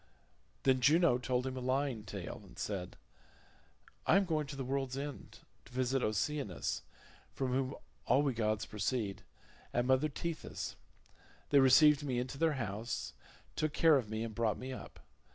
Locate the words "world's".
4.65-4.97